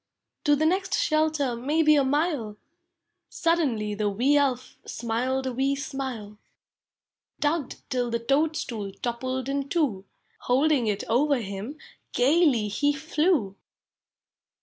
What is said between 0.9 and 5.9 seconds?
shelter— Mavbe a mile! Sudden the wee Elf Smiled a wee